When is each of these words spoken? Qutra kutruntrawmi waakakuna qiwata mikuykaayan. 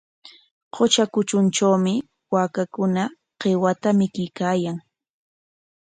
Qutra 0.73 1.05
kutruntrawmi 1.13 1.93
waakakuna 2.33 3.03
qiwata 3.39 3.89
mikuykaayan. 3.97 4.77